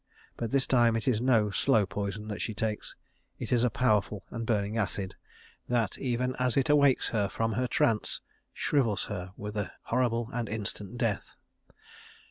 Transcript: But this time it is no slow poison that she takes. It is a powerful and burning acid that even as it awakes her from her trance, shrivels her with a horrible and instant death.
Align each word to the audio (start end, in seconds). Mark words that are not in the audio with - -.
But 0.35 0.49
this 0.49 0.65
time 0.65 0.95
it 0.95 1.07
is 1.07 1.21
no 1.21 1.51
slow 1.51 1.85
poison 1.85 2.27
that 2.29 2.41
she 2.41 2.55
takes. 2.55 2.95
It 3.37 3.51
is 3.51 3.63
a 3.63 3.69
powerful 3.69 4.25
and 4.31 4.47
burning 4.47 4.75
acid 4.75 5.13
that 5.69 5.95
even 5.99 6.35
as 6.39 6.57
it 6.57 6.71
awakes 6.71 7.09
her 7.09 7.29
from 7.29 7.53
her 7.53 7.67
trance, 7.67 8.19
shrivels 8.51 9.05
her 9.13 9.31
with 9.37 9.55
a 9.55 9.73
horrible 9.83 10.31
and 10.33 10.49
instant 10.49 10.97
death. 10.97 11.35